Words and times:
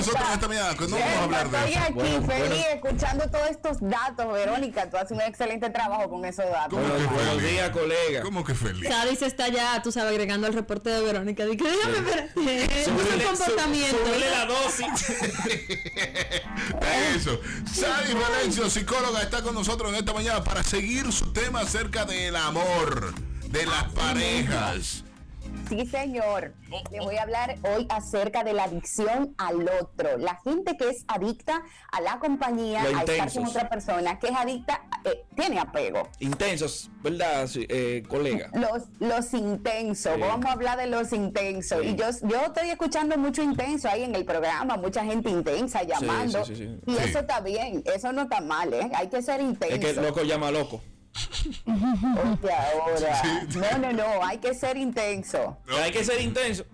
nosotros 0.00 0.28
esta 0.34 0.48
mañana, 0.48 0.74
que 0.76 0.86
no 0.88 0.96
vamos 0.98 1.14
a 1.16 1.22
hablar 1.24 1.50
de 1.50 1.58
Estoy 1.58 1.72
eso. 1.72 1.82
aquí 1.82 1.92
Bueno, 1.94 2.26
feliz 2.26 2.48
bueno. 2.48 2.64
escuchando 2.74 3.30
todos 3.30 3.50
estos 3.50 3.76
datos, 3.80 4.32
Verónica. 4.32 4.90
Tú 4.90 4.96
haces 4.96 5.10
un 5.12 5.20
excelente 5.22 5.70
trabajo 5.70 6.08
con 6.10 6.24
esos 6.24 6.46
datos. 6.50 6.78
¿Cómo 6.78 6.96
que 6.96 7.04
Buenos 7.14 7.42
días, 7.42 7.70
colega. 7.70 8.22
¿Cómo 8.22 8.44
que 8.44 8.54
feliz? 8.54 8.88
Sadie 8.88 9.16
se 9.16 9.26
está 9.26 9.48
ya, 9.48 9.80
tú 9.82 9.92
sabes, 9.92 10.10
agregando 10.12 10.46
al 10.46 10.54
reporte 10.54 10.90
de 10.90 11.00
Verónica. 11.02 11.44
Dice, 11.44 11.64
déjame 11.64 12.00
ver. 12.00 12.32
Súbele- 12.34 13.16
un 13.16 13.22
comportamiento. 13.24 13.96
sú- 13.98 14.06
súbele 14.06 14.30
la 14.30 14.46
dosis. 14.46 15.10
Eso. 17.16 17.40
Sally 17.72 18.14
Valencio, 18.14 18.70
psicóloga, 18.70 19.22
está 19.22 19.42
con 19.42 19.54
nosotros 19.54 19.90
en 19.90 19.96
esta 19.96 20.12
mañana 20.12 20.42
para 20.44 20.62
seguir 20.62 21.12
su 21.12 21.32
tema 21.32 21.60
acerca 21.60 22.04
del 22.04 22.36
amor, 22.36 23.14
de 23.48 23.66
las 23.66 23.84
parejas. 23.92 25.04
Sí, 25.70 25.86
señor. 25.86 26.52
Oh, 26.72 26.82
Le 26.90 27.00
voy 27.00 27.14
a 27.16 27.22
hablar 27.22 27.56
hoy 27.62 27.86
acerca 27.90 28.42
de 28.42 28.52
la 28.52 28.64
adicción 28.64 29.34
al 29.38 29.62
otro. 29.80 30.18
La 30.18 30.38
gente 30.44 30.76
que 30.76 30.88
es 30.90 31.04
adicta 31.06 31.62
a 31.92 32.00
la 32.00 32.18
compañía, 32.18 32.82
a 32.82 33.02
estar 33.04 33.32
con 33.32 33.46
otra 33.46 33.68
persona, 33.68 34.18
que 34.18 34.26
es 34.28 34.36
adicta, 34.36 34.82
eh, 35.04 35.24
tiene 35.36 35.60
apego. 35.60 36.08
Intensos, 36.18 36.90
¿verdad, 37.02 37.48
eh, 37.54 38.02
colega? 38.08 38.50
Los, 38.54 38.82
los 38.98 39.32
intensos, 39.32 40.14
Sí. 40.16 40.20
vamos 40.20 40.46
a 40.46 40.52
hablar 40.52 40.76
de 40.76 40.88
los 40.88 41.12
intensos. 41.12 41.80
Sí. 41.82 41.88
Y 41.90 41.94
yo, 41.96 42.06
yo 42.22 42.40
estoy 42.46 42.70
escuchando 42.70 43.16
mucho 43.16 43.42
intenso 43.42 43.88
ahí 43.88 44.02
en 44.02 44.14
el 44.16 44.24
programa, 44.24 44.76
mucha 44.76 45.04
gente 45.04 45.30
intensa 45.30 45.84
llamando. 45.84 46.44
sí, 46.44 46.56
sí, 46.56 46.66
sí. 46.66 46.78
Y 46.86 46.96
eso 46.96 47.20
está 47.20 47.40
bien, 47.40 47.82
eso 47.94 48.12
no 48.12 48.22
está 48.22 48.40
mal, 48.40 48.74
¿eh? 48.74 48.90
Hay 48.94 49.08
que 49.08 49.22
ser 49.22 49.40
intenso. 49.40 49.74
Es 49.86 49.94
que 49.94 50.00
loco 50.02 50.22
llama 50.24 50.50
loco. 50.50 50.80
Oye, 51.66 52.52
ahora. 52.52 53.22
Sí. 53.22 53.58
No, 53.58 53.78
no, 53.78 53.92
no, 53.92 54.24
hay 54.24 54.38
que 54.38 54.54
ser 54.54 54.76
intenso. 54.76 55.58
Hay 55.82 55.90
que 55.92 56.04
ser 56.04 56.20
intenso. 56.20 56.64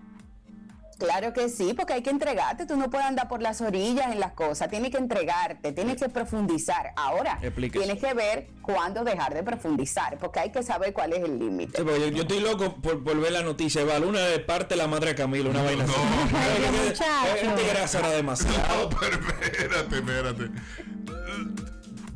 Claro 0.99 1.31
que 1.31 1.47
sí, 1.49 1.75
porque 1.75 1.93
hay 1.93 2.01
que 2.01 2.09
entregarte. 2.09 2.65
Tú 2.65 2.75
no 2.75 2.89
puedes 2.89 3.05
andar 3.05 3.27
por 3.27 3.39
las 3.39 3.61
orillas 3.61 4.11
en 4.11 4.19
las 4.19 4.31
cosas. 4.31 4.67
Tienes 4.67 4.89
que 4.89 4.97
entregarte, 4.97 5.71
tienes 5.71 5.97
que 6.01 6.09
profundizar. 6.09 6.91
Ahora, 6.95 7.37
Explíquese. 7.39 7.85
tienes 7.85 8.03
que 8.03 8.15
ver 8.15 8.47
cuándo 8.63 9.03
dejar 9.03 9.31
de 9.35 9.43
profundizar, 9.43 10.17
porque 10.17 10.39
hay 10.39 10.51
que 10.51 10.63
saber 10.63 10.93
cuál 10.93 11.13
es 11.13 11.23
el 11.23 11.37
límite. 11.37 11.77
Sí, 11.77 11.85
yo, 11.85 12.07
yo 12.07 12.21
estoy 12.23 12.39
loco 12.39 12.77
por, 12.81 13.03
por 13.03 13.19
ver 13.21 13.31
la 13.31 13.43
noticia. 13.43 13.81
Eva 13.81 13.99
Luna 13.99 14.21
de 14.21 14.39
parte 14.39 14.75
la 14.75 14.87
madre 14.87 15.09
de 15.09 15.15
Camilo, 15.15 15.51
una 15.51 15.61
vaina 15.61 15.83
así. 15.83 15.93
No. 15.93 16.71
Que- 16.71 16.87
muchacho. 16.89 17.03
Este 17.43 17.67
grasa 17.69 17.99
era 17.99 18.09
demasiado. 18.09 18.89
No, 18.89 18.97
pero 18.99 19.19
espérate, 19.19 19.97
espérate. 19.97 20.49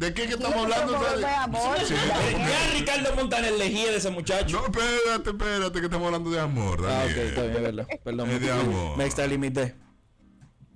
¿De 0.02 0.12
qué 0.16 0.26
que 0.26 0.34
estamos 0.34 0.56
hablando? 0.58 1.00
ya. 1.22 1.46
Eh, 1.46 2.80
Ricardo 2.80 3.16
Montaner 3.16 3.54
elegía 3.54 3.92
de 3.92 3.98
ese 3.98 4.10
muchacho. 4.10 4.60
No, 4.60 4.66
espérate, 4.66 5.30
espérate, 5.30 5.80
que 5.80 5.86
estamos 5.86 6.08
hablando 6.08 6.32
de 6.32 6.40
amor. 6.40 6.84
Ah, 6.90 7.04
ok, 7.06 7.18
está 7.18 7.42
bien, 7.44 7.62
verdad. 7.62 7.88
Perdón, 8.04 8.32
Es 8.32 8.42
de 8.42 8.48
me, 8.48 8.52
amor. 8.52 8.98
me 8.98 9.06
extralimité. 9.06 9.76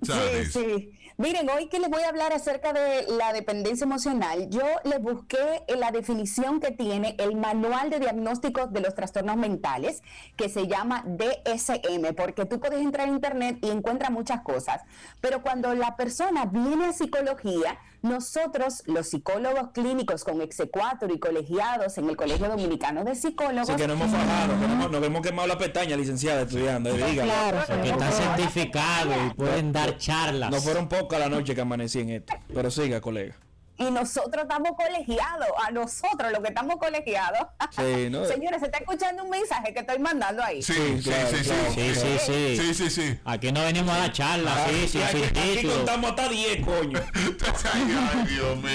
Sí, 0.03 0.45
sí. 0.51 0.91
Miren, 1.17 1.49
hoy 1.49 1.69
que 1.69 1.79
les 1.79 1.89
voy 1.89 2.03
a 2.03 2.09
hablar 2.09 2.33
acerca 2.33 2.73
de 2.73 3.05
la 3.17 3.31
dependencia 3.31 3.85
emocional, 3.85 4.49
yo 4.49 4.61
les 4.83 5.01
busqué 5.01 5.63
en 5.67 5.79
la 5.79 5.89
definición 5.91 6.59
que 6.59 6.71
tiene 6.71 7.15
el 7.17 7.37
Manual 7.37 7.89
de 7.89 7.99
Diagnósticos 8.01 8.73
de 8.73 8.81
los 8.81 8.93
Trastornos 8.93 9.37
Mentales, 9.37 10.03
que 10.35 10.49
se 10.49 10.67
llama 10.67 11.05
DSM, 11.07 12.13
porque 12.17 12.45
tú 12.45 12.59
puedes 12.59 12.81
entrar 12.81 13.07
a 13.07 13.11
internet 13.11 13.57
y 13.61 13.69
encuentras 13.69 14.11
muchas 14.11 14.41
cosas. 14.41 14.81
Pero 15.21 15.41
cuando 15.41 15.73
la 15.73 15.95
persona 15.95 16.45
viene 16.45 16.87
a 16.87 16.91
psicología, 16.93 17.79
nosotros, 18.05 18.83
los 18.85 19.09
psicólogos 19.09 19.71
clínicos 19.73 20.23
con 20.23 20.41
exequatur 20.41 21.11
y 21.11 21.19
colegiados 21.19 21.97
en 21.97 22.09
el 22.09 22.15
Colegio 22.15 22.47
Dominicano 22.47 23.03
de 23.03 23.15
Psicólogos, 23.15 23.69
Así 23.69 23.75
que 23.81 23.87
no 23.87 23.93
hemos 23.93 24.09
fajado, 24.11 24.53
que 24.59 24.67
no 24.67 24.73
hemos- 24.73 24.91
nos 24.91 25.03
hemos 25.03 25.21
quemado 25.21 25.47
la 25.47 25.57
pestaña, 25.57 25.97
licenciada, 25.97 26.41
estudiando. 26.43 26.93
Diga. 26.93 27.23
Claro, 27.23 27.57
que 27.83 27.89
están 27.89 28.11
certificados 28.11 29.15
y 29.27 29.33
pueden 29.35 29.71
dar 29.73 29.97
charlas. 29.97 30.51
No 30.51 30.61
fueron 30.61 30.87
pocas 30.87 31.19
la 31.19 31.29
noche 31.29 31.53
que 31.55 31.61
amanecí 31.61 31.99
en 31.99 32.09
esto. 32.11 32.33
Pero 32.53 32.71
siga, 32.71 33.01
colega. 33.01 33.35
Y 33.77 33.91
nosotros 33.91 34.43
estamos 34.43 34.71
colegiados, 34.77 35.47
a 35.65 35.71
nosotros 35.71 36.31
los 36.31 36.39
que 36.41 36.47
estamos 36.49 36.75
colegiados. 36.77 37.47
Sí, 37.71 38.09
¿no? 38.11 38.25
Señores, 38.25 38.59
se 38.59 38.65
está 38.67 38.77
escuchando 38.79 39.23
un 39.23 39.29
mensaje 39.29 39.73
que 39.73 39.79
estoy 39.81 39.99
mandando 39.99 40.43
ahí. 40.43 40.61
Sí, 40.61 40.73
Sí, 40.73 41.01
sí, 41.01 41.09
claro, 41.09 41.29
sí, 41.29 41.37
sí. 41.37 41.43
claro. 41.49 41.71
Sí, 41.73 41.95
sí, 41.95 42.17
sí. 42.25 42.57
Sí, 42.57 42.73
sí, 42.73 42.89
sí. 42.89 43.19
Aquí 43.25 43.51
no 43.51 43.61
venimos 43.63 43.93
a 43.93 43.97
dar 43.99 44.11
charlas, 44.13 44.69
sí, 44.69 44.87
sí, 44.87 44.99
Ah, 45.01 45.09
aquí, 45.09 45.67
contamos 45.67 46.09
hasta 46.11 46.29
10, 46.29 46.65
coño. 46.65 46.99
Ay, 47.73 48.25
Dios 48.27 48.57
mío. 48.57 48.71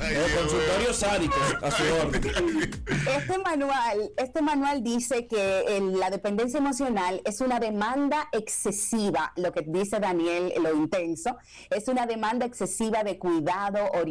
Ay, 0.00 0.14
El 0.14 0.14
Dios 0.14 0.30
consultorio 0.40 0.92
sádico 0.94 1.36
a 1.62 1.70
su 1.70 1.82
orden. 1.94 2.82
Este 3.16 3.38
manual, 3.38 4.10
este 4.16 4.42
manual 4.42 4.82
dice 4.82 5.26
que 5.26 5.76
el- 5.76 5.98
la 5.98 6.10
dependencia 6.10 6.58
emocional 6.58 7.20
es 7.24 7.40
una 7.40 7.58
demanda 7.60 8.28
excesiva, 8.32 9.32
lo 9.36 9.52
que 9.52 9.62
dice 9.66 9.98
Daniel, 10.00 10.52
lo 10.62 10.74
intenso, 10.74 11.36
es 11.70 11.88
una 11.88 12.06
demanda 12.06 12.46
excesiva 12.46 13.04
de 13.04 13.18
cuidado, 13.18 13.78
orientación, 13.92 14.07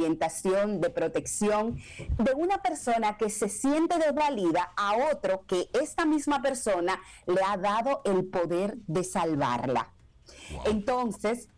de 0.82 0.90
protección 0.90 1.78
de 2.18 2.34
una 2.36 2.62
persona 2.62 3.18
que 3.18 3.30
se 3.30 3.50
siente 3.50 3.98
desvalida 3.98 4.72
a 4.78 4.96
otro 5.12 5.46
que 5.46 5.70
esta 5.74 6.06
misma 6.06 6.42
persona 6.42 7.00
le 7.26 7.42
ha 7.46 7.58
dado 7.58 8.02
el 8.06 8.26
poder 8.26 8.78
de 8.88 9.04
salvarla. 9.04 9.94
Entonces, 10.66 11.50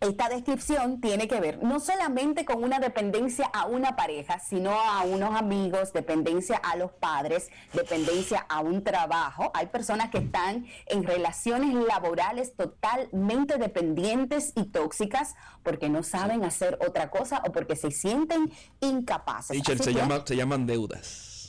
esta 0.00 0.28
descripción 0.30 1.00
tiene 1.00 1.28
que 1.28 1.40
ver 1.40 1.62
no 1.62 1.78
solamente 1.78 2.44
con 2.44 2.64
una 2.64 2.78
dependencia 2.78 3.46
a 3.52 3.66
una 3.66 3.96
pareja, 3.96 4.40
sino 4.40 4.72
a 4.72 5.02
unos 5.02 5.36
amigos, 5.36 5.92
dependencia 5.92 6.56
a 6.56 6.76
los 6.76 6.90
padres, 6.92 7.48
dependencia 7.74 8.46
a 8.48 8.60
un 8.60 8.82
trabajo. 8.82 9.50
Hay 9.54 9.66
personas 9.66 10.10
que 10.10 10.18
están 10.18 10.66
en 10.86 11.04
relaciones 11.04 11.74
laborales 11.74 12.54
totalmente 12.56 13.58
dependientes 13.58 14.52
y 14.56 14.64
tóxicas 14.64 15.34
porque 15.62 15.90
no 15.90 16.02
saben 16.02 16.44
hacer 16.44 16.78
otra 16.86 17.10
cosa 17.10 17.42
o 17.46 17.52
porque 17.52 17.76
se 17.76 17.90
sienten 17.90 18.50
incapaces. 18.80 19.50
Así 19.50 19.76
se, 19.76 19.84
que, 19.84 19.94
llama, 19.94 20.22
se 20.24 20.34
llaman 20.36 20.66
deudas. 20.66 21.39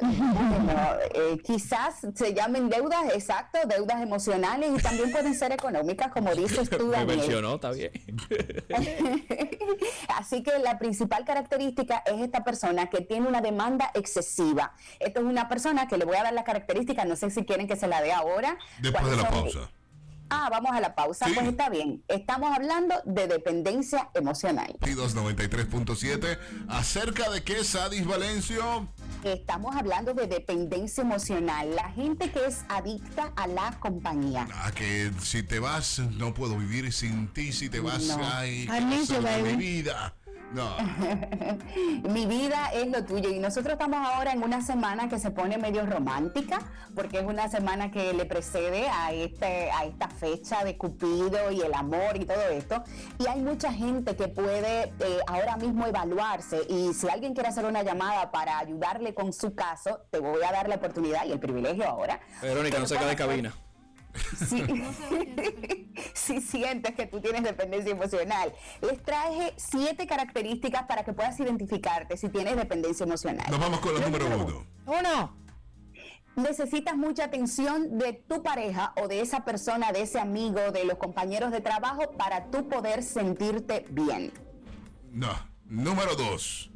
Bueno, 0.00 0.82
eh, 1.14 1.38
quizás 1.44 1.96
se 2.14 2.34
llamen 2.34 2.68
deudas, 2.68 3.12
exacto, 3.14 3.58
deudas 3.68 4.02
emocionales 4.02 4.70
y 4.78 4.82
también 4.82 5.12
pueden 5.12 5.34
ser 5.34 5.52
económicas, 5.52 6.10
como 6.12 6.34
dices 6.34 6.68
tú, 6.70 6.86
Me 6.88 6.96
Daniel. 6.98 7.18
mencionó, 7.18 7.54
está 7.56 7.70
bien. 7.70 7.92
Así 10.08 10.42
que 10.42 10.58
la 10.58 10.78
principal 10.78 11.24
característica 11.24 12.02
es 12.06 12.20
esta 12.20 12.44
persona 12.44 12.88
que 12.90 13.00
tiene 13.02 13.28
una 13.28 13.40
demanda 13.40 13.90
excesiva. 13.94 14.72
Esto 15.00 15.20
es 15.20 15.26
una 15.26 15.48
persona 15.48 15.86
que 15.88 15.96
le 15.96 16.04
voy 16.04 16.16
a 16.16 16.22
dar 16.24 16.32
la 16.34 16.44
característica, 16.44 17.04
no 17.04 17.16
sé 17.16 17.30
si 17.30 17.44
quieren 17.44 17.66
que 17.68 17.76
se 17.76 17.86
la 17.86 18.00
dé 18.02 18.12
ahora. 18.12 18.58
Después 18.80 19.04
de 19.04 19.10
¿Cuáles 19.10 19.16
la 19.16 19.30
son? 19.30 19.42
pausa. 19.42 19.70
Ah, 20.30 20.48
vamos 20.50 20.72
a 20.72 20.80
la 20.80 20.94
pausa. 20.94 21.26
Sí. 21.26 21.32
Pues 21.34 21.46
está 21.46 21.68
bien. 21.68 22.02
Estamos 22.08 22.50
hablando 22.56 22.94
de 23.04 23.26
dependencia 23.28 24.08
emocional. 24.14 24.74
9293.7 24.80 26.38
acerca 26.68 27.30
de 27.30 27.42
qué 27.44 27.62
Sadis 27.62 28.06
Valencio 28.06 28.88
Estamos 29.24 29.74
hablando 29.74 30.12
de 30.12 30.26
dependencia 30.26 31.02
emocional. 31.02 31.74
La 31.74 31.90
gente 31.90 32.30
que 32.30 32.44
es 32.46 32.64
adicta 32.68 33.32
a 33.36 33.46
la 33.46 33.78
compañía. 33.80 34.46
a 34.62 34.70
que 34.72 35.10
si 35.20 35.42
te 35.42 35.58
vas 35.58 35.98
no 35.98 36.34
puedo 36.34 36.58
vivir 36.58 36.92
sin 36.92 37.28
ti 37.28 37.52
si 37.52 37.68
te 37.68 37.80
vas 37.80 38.02
No. 38.02 38.18
ay 38.22 38.68
mi 39.42 39.56
vida 39.56 40.14
no. 40.54 40.76
Mi 42.08 42.26
vida 42.26 42.70
es 42.72 42.88
lo 42.88 43.04
tuyo. 43.04 43.30
Y 43.30 43.38
nosotros 43.38 43.74
estamos 43.74 44.06
ahora 44.06 44.32
en 44.32 44.42
una 44.42 44.62
semana 44.62 45.08
que 45.08 45.18
se 45.18 45.30
pone 45.30 45.58
medio 45.58 45.84
romántica 45.84 46.60
porque 46.94 47.18
es 47.18 47.24
una 47.24 47.48
semana 47.48 47.90
que 47.90 48.12
le 48.12 48.24
precede 48.24 48.88
a 48.88 49.12
este 49.12 49.70
a 49.72 49.84
esta 49.84 50.08
fecha 50.08 50.64
de 50.64 50.78
Cupido 50.78 51.50
y 51.50 51.60
el 51.60 51.74
amor 51.74 52.16
y 52.16 52.24
todo 52.24 52.48
esto. 52.50 52.82
Y 53.18 53.26
hay 53.26 53.40
mucha 53.40 53.72
gente 53.72 54.16
que 54.16 54.28
puede 54.28 54.84
eh, 54.84 55.18
ahora 55.26 55.56
mismo 55.56 55.86
evaluarse. 55.86 56.60
Y 56.68 56.94
si 56.94 57.08
alguien 57.08 57.34
quiere 57.34 57.48
hacer 57.48 57.64
una 57.64 57.82
llamada 57.82 58.30
para 58.30 58.58
ayudarle 58.58 59.12
con 59.14 59.32
su 59.32 59.54
caso 59.54 60.00
te 60.10 60.18
voy 60.18 60.42
a 60.42 60.52
dar 60.52 60.68
la 60.68 60.76
oportunidad 60.76 61.26
y 61.26 61.32
el 61.32 61.40
privilegio 61.40 61.88
ahora. 61.88 62.20
Verónica, 62.40 62.78
no 62.78 62.86
cae 62.86 63.06
de 63.06 63.16
cabina. 63.16 63.54
Si, 64.46 64.62
si 66.14 66.40
sientes 66.40 66.94
que 66.94 67.06
tú 67.06 67.20
tienes 67.20 67.42
dependencia 67.42 67.92
emocional, 67.92 68.52
les 68.80 69.02
traje 69.02 69.54
siete 69.56 70.06
características 70.06 70.84
para 70.84 71.04
que 71.04 71.12
puedas 71.12 71.38
identificarte 71.40 72.16
si 72.16 72.28
tienes 72.28 72.56
dependencia 72.56 73.04
emocional. 73.04 73.46
nos 73.50 73.60
vamos 73.60 73.80
con 73.80 73.94
la 73.94 74.00
número 74.00 74.26
uno 74.26 74.66
Uno. 74.86 75.44
Necesitas 76.36 76.96
mucha 76.96 77.24
atención 77.24 77.96
de 77.96 78.12
tu 78.12 78.42
pareja 78.42 78.92
o 79.00 79.06
de 79.06 79.20
esa 79.20 79.44
persona, 79.44 79.92
de 79.92 80.02
ese 80.02 80.18
amigo, 80.18 80.72
de 80.72 80.84
los 80.84 80.98
compañeros 80.98 81.52
de 81.52 81.60
trabajo 81.60 82.10
para 82.18 82.50
tú 82.50 82.68
poder 82.68 83.04
sentirte 83.04 83.86
bien. 83.90 84.32
no 85.12 85.30
número 85.66 86.14
dos 86.14 86.70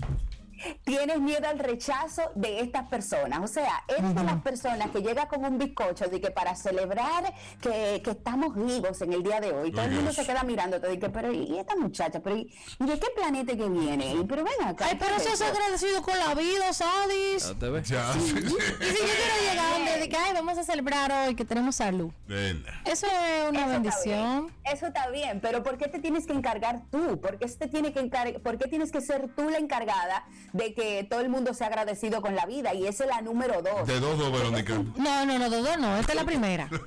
tienes 0.84 1.20
miedo 1.20 1.48
al 1.48 1.58
rechazo 1.58 2.22
de 2.34 2.60
estas 2.60 2.88
personas. 2.88 3.40
O 3.42 3.46
sea, 3.46 3.82
eres 3.88 4.14
de 4.14 4.24
las 4.24 4.42
personas 4.42 4.90
que 4.90 5.00
llega 5.00 5.28
con 5.28 5.44
un 5.44 5.58
bizcocho 5.58 6.06
de 6.08 6.20
que 6.20 6.30
para 6.30 6.54
celebrar 6.54 7.32
que, 7.60 8.00
que 8.04 8.10
estamos 8.10 8.54
vivos 8.54 9.00
en 9.02 9.12
el 9.12 9.22
día 9.22 9.40
de 9.40 9.52
hoy, 9.52 9.70
todo 9.72 9.84
el 9.84 9.92
mundo 9.92 10.12
se 10.12 10.24
queda 10.26 10.42
mirándote 10.42 10.88
de 10.88 10.98
que, 10.98 11.08
pero 11.08 11.32
¿y 11.32 11.58
esta 11.58 11.76
muchacha? 11.76 12.20
Pero 12.20 12.36
¿y 12.36 12.52
y 12.78 12.84
de 12.86 12.98
qué 12.98 13.06
planeta 13.14 13.56
que 13.56 13.68
viene? 13.68 14.14
Y, 14.14 14.24
pero 14.24 14.44
ven 14.44 14.66
acá. 14.66 14.86
Ay, 14.88 14.96
pero 14.98 15.16
¿qué 15.16 15.22
eso 15.22 15.32
es 15.32 15.42
agradecido 15.42 16.02
con 16.02 16.18
la 16.18 16.34
vida, 16.34 16.72
Sadis. 16.72 17.48
Ya 17.48 17.54
te 17.58 17.68
ves. 17.70 17.88
Ya, 17.88 18.12
sí. 18.12 18.18
Y 18.20 18.24
si 18.24 18.36
yo 18.38 18.48
quiero 18.48 19.50
llegar 19.50 19.98
de 20.00 20.08
que, 20.08 20.16
ay, 20.16 20.32
vamos 20.34 20.58
a 20.58 20.62
celebrar 20.64 21.10
hoy 21.12 21.34
que 21.34 21.44
tenemos 21.44 21.76
salud. 21.76 22.10
Ven. 22.26 22.64
Eso 22.84 23.06
es 23.06 23.48
una 23.50 23.60
Eso 23.60 23.66
está 23.66 23.66
bendición. 23.72 24.46
bien, 24.46 24.56
Eso 24.64 24.86
está 24.86 25.08
bien, 25.10 25.40
pero 25.40 25.62
¿por 25.62 25.76
qué 25.78 25.88
te 25.88 25.98
tienes 25.98 26.26
que 26.26 26.32
encargar 26.32 26.82
tú? 26.90 27.20
¿Por 27.20 27.38
qué, 27.38 27.46
te 27.46 27.68
tiene 27.68 27.92
que 27.92 28.00
encar- 28.00 28.40
¿Por 28.40 28.58
qué 28.58 28.68
tienes 28.68 28.92
que 28.92 29.00
ser 29.00 29.28
tú 29.34 29.48
la 29.50 29.58
encargada 29.58 30.24
de 30.52 30.74
que 30.74 31.04
todo 31.04 31.20
el 31.20 31.28
mundo 31.28 31.54
sea 31.54 31.68
agradecido 31.68 32.20
con 32.20 32.34
la 32.34 32.46
vida? 32.46 32.74
Y 32.74 32.86
esa 32.86 33.04
es 33.04 33.10
la 33.10 33.20
número 33.22 33.62
dos. 33.62 33.86
De 33.86 34.00
dos, 34.00 34.18
dos, 34.18 34.32
Verónica. 34.32 34.74
No, 34.96 35.26
no, 35.26 35.38
no, 35.38 35.50
Dodo, 35.50 35.76
no. 35.76 35.96
Esta 35.96 36.12
es 36.12 36.16
la 36.18 36.24
primera. 36.24 36.68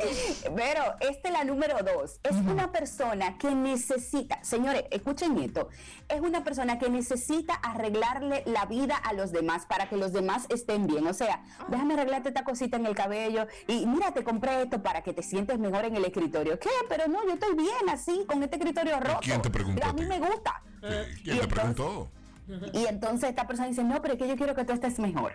Pero 0.56 0.82
esta 1.00 1.28
es 1.28 1.34
la 1.34 1.44
número 1.44 1.76
dos. 1.82 2.20
Es 2.22 2.36
una 2.36 2.72
persona 2.72 3.38
que 3.38 3.54
necesita, 3.54 4.42
señores, 4.42 4.84
escuchen 4.90 5.38
esto, 5.38 5.68
es 6.08 6.20
una 6.20 6.44
persona 6.44 6.78
que 6.78 6.88
necesita 6.88 7.54
arreglarle 7.54 8.42
la 8.46 8.66
vida 8.66 8.96
a 8.96 9.12
los 9.12 9.32
demás 9.32 9.66
para 9.66 9.88
que 9.88 9.96
los 9.96 10.12
demás 10.12 10.46
estén 10.48 10.86
bien. 10.86 11.06
O 11.06 11.14
sea, 11.14 11.42
déjame 11.68 11.94
arreglarte 11.94 12.28
esta 12.28 12.44
cosita 12.44 12.76
en 12.76 12.86
el 12.86 12.94
cabello 12.94 13.46
y 13.66 13.86
mira, 13.86 14.12
te 14.12 14.24
compré 14.24 14.62
esto 14.62 14.82
para 14.82 15.02
que 15.02 15.12
te 15.12 15.22
sientes 15.22 15.58
mejor 15.58 15.84
en 15.84 15.96
el 15.96 16.04
escritorio. 16.04 16.58
¿Qué? 16.58 16.70
Pero 16.88 17.08
no, 17.08 17.24
yo 17.24 17.34
estoy 17.34 17.54
bien 17.54 17.88
así, 17.90 18.24
con 18.26 18.42
este 18.42 18.56
escritorio 18.56 18.98
roto. 19.00 19.20
quién 19.22 19.42
te 19.42 19.50
preguntó 19.50 19.84
A 19.86 19.90
a 19.90 19.92
mí 19.92 20.04
me 20.04 20.18
gusta. 20.18 20.62
Y 20.82 21.22
¿Quién 21.22 21.38
te 21.38 21.44
entonces- 21.44 21.48
preguntó? 21.48 22.10
Y 22.72 22.86
entonces 22.86 23.30
esta 23.30 23.46
persona 23.46 23.68
dice, 23.68 23.84
no, 23.84 24.02
pero 24.02 24.14
es 24.14 24.18
que 24.18 24.26
yo 24.28 24.36
quiero 24.36 24.54
que 24.56 24.64
tú 24.64 24.72
estés 24.72 24.98
mejor. 24.98 25.32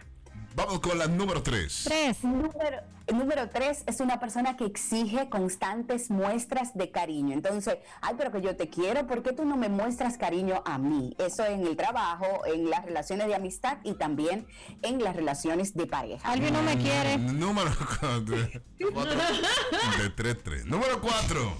Vamos 0.54 0.80
con 0.80 0.98
la 0.98 1.08
número 1.08 1.44
tres. 1.44 1.82
Tres. 1.84 2.24
Número, 2.24 2.80
número 3.14 3.50
tres 3.50 3.84
es 3.88 4.00
una 4.00 4.22
persona 4.22 4.56
que 4.56 4.64
exige 4.66 5.28
constantes 5.30 6.10
muestras 6.10 6.74
de 6.76 6.92
cariño. 6.92 7.34
Entonces, 7.34 7.78
ay, 8.02 8.16
pero 8.18 8.32
que 8.32 8.42
yo 8.42 8.56
te 8.56 8.70
quiero, 8.70 9.06
¿por 9.06 9.22
qué 9.22 9.34
tú 9.34 9.44
no 9.44 9.58
me 9.58 9.68
muestras 9.68 10.18
cariño 10.18 10.62
a 10.66 10.78
mí? 10.78 11.14
Eso 11.18 11.46
en 11.46 11.68
el 11.68 11.76
trabajo, 11.76 12.46
en 12.46 12.70
las 12.70 12.86
relaciones 12.86 13.28
de 13.28 13.36
amistad 13.36 13.80
y 13.84 13.96
también 13.96 14.48
en 14.82 15.04
las 15.04 15.14
relaciones 15.16 15.74
de 15.74 15.88
pareja. 15.88 16.30
Alvin 16.32 16.54
no 16.54 16.62
me 16.64 16.78
quiere. 16.78 17.18
Número 17.18 17.72
cuatro. 18.00 18.36
De 20.00 20.10
tres, 20.16 20.38
tres. 20.44 20.66
Número 20.66 21.02
cuatro. 21.02 21.54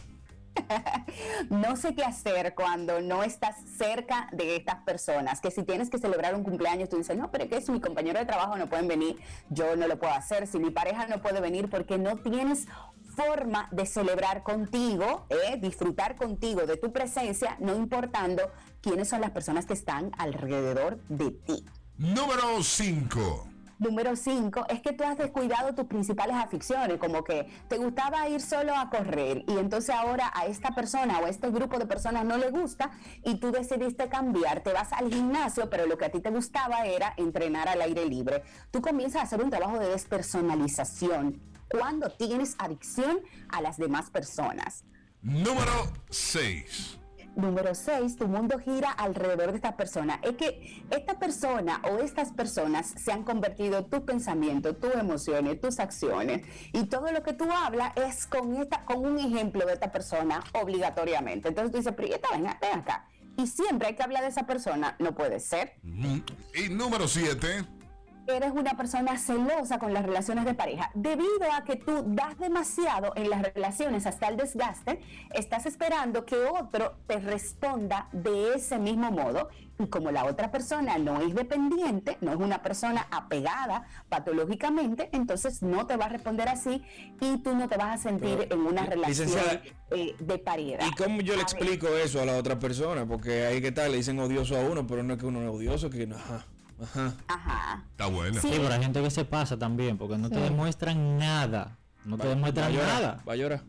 No 1.50 1.76
sé 1.76 1.96
qué 1.96 2.04
hacer 2.04 2.56
cuando 2.56 3.02
no 3.02 3.24
estás 3.24 3.56
cerca 3.78 4.28
de 4.32 4.56
estas 4.56 4.78
personas. 4.84 5.42
Que 5.42 5.52
si 5.52 5.64
tienes 5.64 5.90
que 5.90 5.98
celebrar 5.98 6.36
un 6.36 6.44
cumpleaños, 6.44 6.90
tú 6.90 6.98
dices, 6.98 7.18
no, 7.18 7.32
pero 7.32 7.46
es 7.46 7.50
que 7.50 7.62
si 7.62 7.72
mi 7.72 7.80
compañero 7.80 8.20
de 8.20 8.26
trabajo 8.26 8.58
no 8.58 8.68
pueden 8.68 8.88
venir, 8.88 9.18
yo 9.50 9.76
no 9.76 9.88
lo 9.88 10.00
puedo 10.00 10.14
hacer. 10.14 10.48
Si 10.48 10.60
mi 10.60 10.72
pareja 10.72 11.08
no 11.08 11.22
puede 11.22 11.42
venir 11.42 11.70
porque 11.70 11.98
no 11.98 12.18
tienes 12.18 12.68
forma 13.16 13.70
de 13.72 13.86
celebrar 13.86 14.44
contigo, 14.44 15.26
¿eh? 15.30 15.58
disfrutar 15.58 16.16
contigo 16.16 16.66
de 16.66 16.78
tu 16.78 16.92
presencia, 16.92 17.56
no 17.60 17.76
importando 17.76 18.44
quiénes 18.82 19.08
son 19.08 19.22
las 19.22 19.32
personas 19.32 19.66
que 19.66 19.74
están 19.74 20.12
alrededor 20.18 21.00
de 21.08 21.32
ti. 21.32 21.66
Número 21.98 22.62
cinco. 22.62 23.48
Número 23.78 24.16
cinco 24.16 24.66
es 24.70 24.82
que 24.82 24.94
tú 24.94 25.04
has 25.04 25.18
descuidado 25.18 25.76
tus 25.76 25.86
principales 25.86 26.36
aficiones, 26.38 26.98
como 26.98 27.24
que 27.24 27.50
te 27.68 27.78
gustaba 27.78 28.28
ir 28.30 28.40
solo 28.40 28.74
a 28.76 28.90
correr 28.90 29.44
y 29.48 29.58
entonces 29.58 29.94
ahora 29.94 30.32
a 30.34 30.46
esta 30.46 30.74
persona 30.74 31.20
o 31.20 31.26
a 31.26 31.30
este 31.30 31.50
grupo 31.50 31.78
de 31.78 31.86
personas 31.86 32.24
no 32.24 32.38
le 32.38 32.52
gusta 32.52 32.92
y 33.24 33.36
tú 33.36 33.52
decidiste 33.52 34.08
cambiar, 34.08 34.62
te 34.62 34.72
vas 34.72 34.94
al 34.94 35.14
gimnasio, 35.14 35.70
pero 35.70 35.88
lo 35.88 35.98
que 35.98 36.06
a 36.06 36.10
ti 36.10 36.22
te 36.22 36.30
gustaba 36.30 36.86
era 36.86 37.14
entrenar 37.18 37.68
al 37.68 37.82
aire 37.82 38.06
libre. 38.06 38.44
Tú 38.72 38.82
comienzas 38.82 39.22
a 39.22 39.26
hacer 39.26 39.42
un 39.42 39.50
trabajo 39.50 39.78
de 39.78 39.90
despersonalización 39.90 41.42
cuando 41.70 42.10
tienes 42.10 42.56
adicción 42.60 43.20
a 43.50 43.62
las 43.62 43.78
demás 43.78 44.10
personas. 44.10 44.86
Número 45.22 45.92
seis. 46.10 46.98
Número 47.36 47.76
6, 47.76 48.16
tu 48.16 48.28
mundo 48.28 48.58
gira 48.60 48.92
alrededor 48.92 49.52
de 49.52 49.58
esta 49.58 49.76
persona. 49.76 50.20
Es 50.24 50.36
que 50.38 50.86
esta 50.90 51.20
persona 51.20 51.82
o 51.84 52.00
estas 52.00 52.32
personas 52.32 52.94
se 52.98 53.12
han 53.12 53.24
convertido 53.24 53.86
tus 53.86 54.02
pensamientos, 54.02 54.80
tus 54.80 54.96
emociones, 54.96 55.60
tus 55.60 55.80
acciones 55.80 56.48
y 56.72 56.86
todo 56.86 57.12
lo 57.12 57.24
que 57.24 57.34
tú 57.34 57.46
hablas 57.52 57.92
es 57.98 58.26
con 58.26 58.56
esta, 58.56 58.86
con 58.86 59.06
un 59.06 59.20
ejemplo 59.20 59.66
de 59.66 59.74
esta 59.74 59.92
persona 59.92 60.44
obligatoriamente. 60.54 61.50
Entonces 61.50 61.72
tú 61.72 61.78
dices, 61.78 61.94
pero 61.96 62.08
¿y 62.08 62.14
esta 62.14 62.30
vaina? 62.30 62.58
ven 62.62 62.80
acá. 62.80 63.08
Y 63.38 63.48
siempre 63.48 63.90
hay 63.90 63.96
que 63.96 64.04
hablar 64.04 64.24
de 64.24 64.30
esa 64.30 64.46
persona, 64.46 64.96
no 65.00 65.14
puede 65.14 65.42
ser. 65.42 65.74
Y 66.54 66.70
número 66.70 67.08
siete. 67.08 67.66
Eres 68.28 68.52
una 68.52 68.76
persona 68.76 69.18
celosa 69.20 69.78
con 69.78 69.94
las 69.94 70.04
relaciones 70.04 70.46
de 70.46 70.56
pareja. 70.56 70.90
Debido 70.96 71.52
a 71.54 71.64
que 71.64 71.76
tú 71.76 72.04
das 72.08 72.38
demasiado 72.40 73.14
en 73.16 73.30
las 73.30 73.42
relaciones 73.44 74.08
hasta 74.08 74.28
el 74.30 74.38
desgaste, 74.38 75.00
estás 75.32 75.68
esperando 75.68 76.26
que 76.26 76.38
otro 76.38 76.98
te 77.06 77.20
responda 77.20 78.10
de 78.12 78.56
ese 78.56 78.80
mismo 78.80 79.12
modo. 79.12 79.50
Y 79.78 79.88
como 79.88 80.10
la 80.10 80.26
otra 80.26 80.52
persona 80.52 80.98
no 80.98 81.22
es 81.22 81.36
dependiente, 81.36 82.18
no 82.22 82.32
es 82.32 82.38
una 82.38 82.64
persona 82.64 83.08
apegada 83.12 83.86
patológicamente, 84.10 85.10
entonces 85.12 85.62
no 85.62 85.86
te 85.86 85.98
va 85.98 86.06
a 86.06 86.10
responder 86.10 86.48
así 86.48 86.82
y 87.20 87.38
tú 87.40 87.54
no 87.54 87.68
te 87.68 87.76
vas 87.78 88.00
a 88.00 88.10
sentir 88.10 88.38
Pero, 88.38 88.56
en 88.56 88.62
una 88.62 88.86
relación 88.86 89.30
eh, 89.92 90.16
de 90.18 90.38
pareja. 90.40 90.88
¿Y 90.88 90.92
cómo 90.92 91.22
yo 91.22 91.34
le 91.34 91.40
ver. 91.40 91.42
explico 91.44 91.88
eso 91.90 92.22
a 92.22 92.26
la 92.26 92.38
otra 92.38 92.58
persona? 92.58 93.06
Porque 93.06 93.46
ahí 93.46 93.62
que 93.62 93.72
tal, 93.74 93.92
le 93.92 93.98
dicen 93.98 94.18
odioso 94.18 94.58
a 94.58 94.62
uno, 94.62 94.88
pero 94.88 95.04
no 95.04 95.14
es 95.14 95.20
que 95.20 95.26
uno 95.26 95.44
es 95.44 95.50
odioso, 95.50 95.90
que 95.90 96.08
no, 96.08 96.16
ajá, 96.16 96.46
ajá. 96.82 97.14
Ajá. 97.28 97.84
Está 97.92 98.06
buena. 98.08 98.40
Sí. 98.42 98.48
Sí, 98.50 98.54
pero 98.58 98.74
hay 98.74 98.82
gente 98.84 99.02
que 99.02 99.12
se 99.12 99.26
pasa 99.26 99.58
también, 99.58 99.98
porque 99.98 100.18
no 100.18 100.30
te 100.30 100.40
demuestran 100.40 101.18
nada. 101.18 101.78
No 102.06 102.18
te 102.18 102.28
demuestran 102.28 102.76
nada. 102.76 103.24
Va 103.28 103.34
a 103.34 103.36
llorar. 103.36 103.64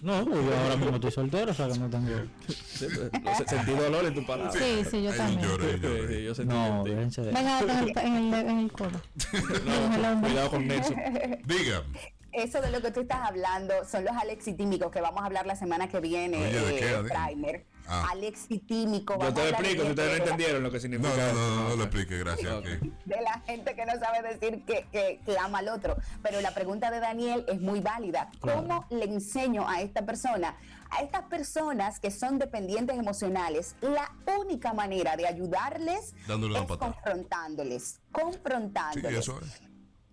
No, 0.00 0.24
pues 0.24 0.44
yo 0.44 0.56
ahora 0.58 0.76
mismo 0.76 0.94
estoy 0.96 1.10
soltero, 1.12 1.50
o 1.52 1.54
sea 1.54 1.68
que 1.68 1.78
no 1.78 1.88
tengo. 1.90 2.08
Sí, 2.48 2.86
pues, 3.22 3.48
sentí 3.48 3.70
dolor 3.72 4.04
en 4.06 4.14
tu 4.14 4.26
palabra. 4.26 4.52
Sí, 4.52 4.82
sí, 4.90 5.02
yo 5.02 5.10
Ay, 5.12 5.16
también. 5.18 5.42
lloré, 5.48 5.72
Sí, 5.74 5.80
lloré. 5.80 6.08
sí, 6.18 6.24
yo 6.24 6.34
sentí 6.34 6.54
No, 6.54 6.82
déjense 6.84 7.22
de. 7.22 7.32
Venga, 7.32 7.60
en 7.60 7.70
el, 7.70 7.98
en 7.98 8.34
el, 8.34 8.48
en 8.50 8.58
el 8.60 8.72
codo. 8.72 9.00
No, 10.02 10.20
cuidado 10.20 10.50
con 10.50 10.66
Nelson. 10.66 10.96
Diga. 11.44 11.82
Eso 12.32 12.60
de 12.62 12.70
lo 12.70 12.80
que 12.80 12.90
tú 12.90 13.00
estás 13.00 13.20
hablando 13.28 13.74
son 13.84 14.04
los 14.04 14.16
alexitímicos 14.16 14.90
que 14.90 15.00
vamos 15.00 15.22
a 15.22 15.26
hablar 15.26 15.46
la 15.46 15.54
semana 15.56 15.88
que 15.88 16.00
viene. 16.00 16.38
Oye, 16.38 16.60
¿de 16.60 16.76
qué? 16.78 16.90
eh, 16.90 17.02
¿De- 17.02 17.10
primer. 17.26 17.66
Ah. 17.86 18.06
Alexitímico. 18.12 19.18
Yo 19.20 19.34
te 19.34 19.42
lo 19.42 19.48
explico 19.48 19.82
si 19.82 19.90
ustedes 19.90 20.10
no 20.18 20.24
entendieron 20.24 20.62
lo 20.62 20.70
que 20.70 20.76
No, 20.76 20.80
significa. 20.80 21.16
no, 21.16 21.32
no, 21.32 21.50
no, 21.56 21.62
no 21.64 21.68
Ok. 21.72 21.76
lo 21.78 21.82
explique, 21.84 22.18
gracias. 22.18 22.62
De 22.62 23.20
la 23.22 23.40
gente 23.40 23.74
que 23.74 23.84
no 23.84 23.92
sabe 23.98 24.22
decir 24.22 24.64
que, 24.64 24.86
que- 24.92 25.20
que 25.26 25.38
ama 25.38 25.58
al 25.58 25.68
otro. 25.68 25.96
Pero 26.22 26.40
la 26.40 26.54
pregunta 26.54 26.90
de 26.90 27.00
Daniel 27.00 27.44
es 27.48 27.60
muy 27.60 27.80
válida. 27.80 28.30
¿Cómo 28.40 28.86
le 28.90 29.04
enseño 29.04 29.68
a 29.68 29.80
esta 29.82 30.06
persona, 30.06 30.56
a 30.90 31.02
estas 31.02 31.24
personas 31.24 31.98
que 32.00 32.10
son 32.12 32.38
dependientes 32.38 32.96
emocionales, 32.96 33.74
la 33.80 34.10
única 34.38 34.72
manera 34.72 35.16
de 35.16 35.26
ayudarles 35.26 36.14
Dándole 36.28 36.60
es 36.60 36.64
patada. 36.66 36.92
confrontándoles? 36.92 37.82
Sí, 37.84 38.00
Confrontándoles. 38.12 39.18
eso 39.18 39.38
es. 39.42 39.60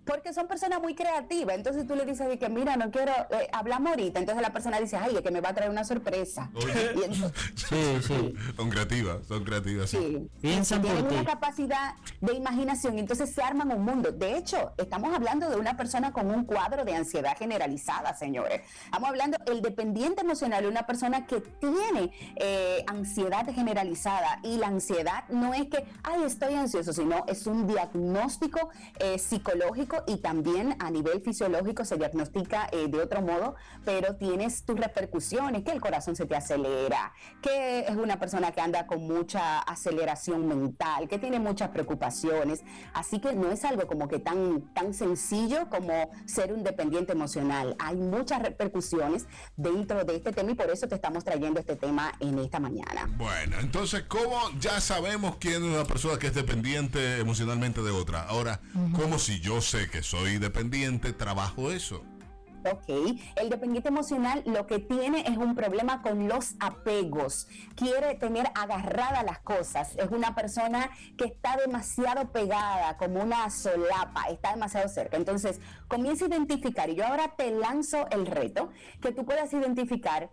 Porque 0.05 0.33
son 0.33 0.47
personas 0.47 0.81
muy 0.81 0.95
creativas. 0.95 1.55
Entonces 1.55 1.85
tú 1.87 1.95
le 1.95 2.05
dices 2.05 2.27
de 2.27 2.39
que, 2.39 2.49
mira, 2.49 2.75
no 2.77 2.91
quiero, 2.91 3.11
eh, 3.31 3.47
hablamos 3.51 3.91
ahorita. 3.91 4.19
Entonces 4.19 4.41
la 4.41 4.51
persona 4.51 4.79
dice, 4.79 4.97
ay, 4.97 5.15
es 5.15 5.21
que 5.21 5.31
me 5.31 5.41
va 5.41 5.49
a 5.49 5.53
traer 5.53 5.69
una 5.69 5.83
sorpresa. 5.83 6.49
Oye. 6.55 6.89
Y 6.99 7.03
entonces, 7.03 7.31
Sí, 7.55 7.97
sí. 8.01 8.33
Son 8.55 8.69
creativas, 8.69 9.25
son 9.27 9.43
creativas. 9.43 9.89
Sí. 9.89 10.27
Piensan 10.41 10.81
Tienen 10.81 11.05
una 11.05 11.23
capacidad 11.23 11.95
de 12.19 12.33
imaginación 12.33 12.97
y 12.97 12.99
entonces 12.99 13.33
se 13.33 13.41
arman 13.41 13.71
un 13.71 13.83
mundo. 13.83 14.11
De 14.11 14.37
hecho, 14.37 14.73
estamos 14.77 15.13
hablando 15.13 15.49
de 15.49 15.55
una 15.55 15.77
persona 15.77 16.11
con 16.11 16.31
un 16.31 16.45
cuadro 16.45 16.83
de 16.85 16.95
ansiedad 16.95 17.37
generalizada, 17.37 18.13
señores. 18.15 18.61
Estamos 18.85 19.09
hablando 19.09 19.37
el 19.45 19.61
dependiente 19.61 20.21
emocional, 20.21 20.65
una 20.65 20.85
persona 20.85 21.25
que 21.25 21.41
tiene 21.41 22.11
eh, 22.35 22.83
ansiedad 22.87 23.45
generalizada 23.53 24.39
y 24.43 24.57
la 24.57 24.67
ansiedad 24.67 25.23
no 25.29 25.53
es 25.53 25.67
que, 25.67 25.85
ay, 26.03 26.23
estoy 26.23 26.55
ansioso, 26.55 26.93
sino 26.93 27.25
es 27.27 27.47
un 27.47 27.67
diagnóstico 27.67 28.69
eh, 28.99 29.17
psicológico 29.19 29.98
y 30.07 30.17
también 30.17 30.75
a 30.79 30.91
nivel 30.91 31.21
fisiológico 31.21 31.85
se 31.85 31.97
diagnostica 31.97 32.67
eh, 32.71 32.87
de 32.87 33.01
otro 33.01 33.21
modo, 33.21 33.55
pero 33.85 34.15
tienes 34.15 34.63
tus 34.63 34.79
repercusiones, 34.79 35.63
que 35.63 35.71
el 35.71 35.81
corazón 35.81 36.15
se 36.15 36.25
te 36.25 36.35
acelera, 36.35 37.13
que 37.41 37.81
es 37.81 37.95
una 37.95 38.19
persona 38.19 38.51
que 38.51 38.61
anda 38.61 38.87
con 38.87 39.07
mucha 39.07 39.59
aceleración 39.59 40.47
mental, 40.47 41.07
que 41.07 41.19
tiene 41.19 41.39
muchas 41.39 41.69
preocupaciones, 41.69 42.63
así 42.93 43.19
que 43.19 43.33
no 43.33 43.51
es 43.51 43.63
algo 43.63 43.87
como 43.87 44.07
que 44.07 44.19
tan, 44.19 44.61
tan 44.73 44.93
sencillo 44.93 45.69
como 45.69 46.11
ser 46.25 46.53
un 46.53 46.63
dependiente 46.63 47.13
emocional. 47.13 47.75
Hay 47.79 47.95
muchas 47.95 48.41
repercusiones 48.41 49.27
dentro 49.55 50.03
de 50.03 50.15
este 50.15 50.31
tema 50.31 50.51
y 50.51 50.55
por 50.55 50.69
eso 50.69 50.87
te 50.87 50.95
estamos 50.95 51.23
trayendo 51.23 51.59
este 51.59 51.75
tema 51.75 52.11
en 52.19 52.39
esta 52.39 52.59
mañana. 52.59 53.09
Bueno, 53.17 53.57
entonces, 53.59 54.03
¿cómo 54.07 54.37
ya 54.59 54.79
sabemos 54.81 55.37
quién 55.39 55.63
es 55.63 55.69
una 55.69 55.85
persona 55.85 56.17
que 56.19 56.27
es 56.27 56.33
dependiente 56.33 57.19
emocionalmente 57.19 57.81
de 57.81 57.91
otra? 57.91 58.23
Ahora, 58.23 58.61
¿cómo 58.95 59.19
si 59.19 59.39
yo 59.39 59.61
sé 59.61 59.78
que 59.87 60.03
soy 60.03 60.37
dependiente, 60.37 61.13
trabajo 61.13 61.71
eso? 61.71 62.03
Ok, 62.65 62.89
el 63.37 63.49
dependiente 63.49 63.87
emocional 63.87 64.43
lo 64.45 64.67
que 64.67 64.79
tiene 64.79 65.21
es 65.21 65.37
un 65.37 65.55
problema 65.55 66.01
con 66.01 66.27
los 66.27 66.55
apegos. 66.59 67.47
Quiere 67.75 68.15
tener 68.15 68.47
agarrada 68.53 69.23
las 69.23 69.39
cosas. 69.39 69.95
Es 69.95 70.11
una 70.11 70.35
persona 70.35 70.89
que 71.17 71.23
está 71.23 71.55
demasiado 71.55 72.33
pegada, 72.33 72.97
como 72.97 73.21
una 73.21 73.49
solapa, 73.49 74.23
está 74.29 74.51
demasiado 74.51 74.89
cerca. 74.89 75.15
Entonces, 75.15 75.61
comienza 75.87 76.25
a 76.25 76.27
identificar, 76.27 76.89
y 76.89 76.95
yo 76.95 77.05
ahora 77.05 77.35
te 77.37 77.49
lanzo 77.51 78.09
el 78.11 78.25
reto, 78.25 78.69
que 79.01 79.13
tú 79.13 79.23
puedas 79.25 79.53
identificar 79.53 80.29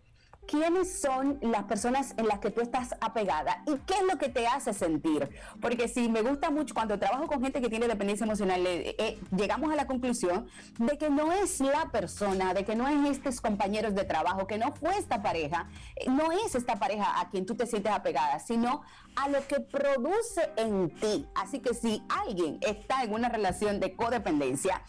quiénes 0.46 1.00
son 1.00 1.38
las 1.42 1.64
personas 1.64 2.14
en 2.16 2.26
las 2.26 2.38
que 2.38 2.50
tú 2.50 2.60
estás 2.60 2.94
apegada 3.00 3.62
y 3.66 3.76
qué 3.78 3.94
es 3.94 4.02
lo 4.10 4.18
que 4.18 4.28
te 4.28 4.46
hace 4.46 4.72
sentir. 4.72 5.28
Porque 5.60 5.88
si 5.88 6.08
me 6.08 6.22
gusta 6.22 6.50
mucho, 6.50 6.74
cuando 6.74 6.98
trabajo 6.98 7.26
con 7.26 7.42
gente 7.42 7.60
que 7.60 7.68
tiene 7.68 7.88
dependencia 7.88 8.24
emocional, 8.24 8.64
eh, 8.66 8.94
eh, 8.98 9.18
llegamos 9.36 9.72
a 9.72 9.76
la 9.76 9.86
conclusión 9.86 10.48
de 10.78 10.96
que 10.98 11.10
no 11.10 11.32
es 11.32 11.60
la 11.60 11.90
persona, 11.90 12.54
de 12.54 12.64
que 12.64 12.76
no 12.76 12.88
es 12.88 13.16
estos 13.16 13.40
compañeros 13.40 13.94
de 13.94 14.04
trabajo, 14.04 14.46
que 14.46 14.58
no 14.58 14.72
fue 14.72 14.96
esta 14.96 15.22
pareja, 15.22 15.68
eh, 15.96 16.08
no 16.08 16.32
es 16.32 16.54
esta 16.54 16.76
pareja 16.76 17.20
a 17.20 17.28
quien 17.30 17.46
tú 17.46 17.54
te 17.54 17.66
sientes 17.66 17.92
apegada, 17.92 18.38
sino 18.38 18.82
a 19.16 19.28
lo 19.28 19.46
que 19.46 19.60
produce 19.60 20.50
en 20.56 20.90
ti. 20.90 21.26
Así 21.34 21.60
que 21.60 21.74
si 21.74 22.02
alguien 22.08 22.58
está 22.60 23.02
en 23.02 23.12
una 23.12 23.28
relación 23.28 23.80
de 23.80 23.96
codependencia, 23.96 24.82